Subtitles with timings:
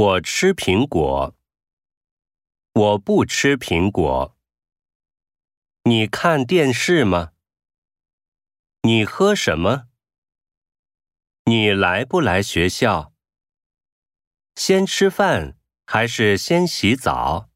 [0.00, 1.36] 我吃苹果。
[2.72, 4.38] 我不吃苹果。
[5.82, 7.32] 你看电视吗？
[8.82, 9.88] 你喝什么？
[11.46, 13.12] 你来不来学校？
[14.54, 17.47] 先吃饭还是先洗澡？